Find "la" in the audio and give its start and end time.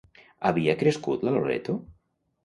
1.27-1.33